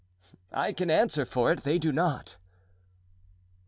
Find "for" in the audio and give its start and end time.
1.27-1.51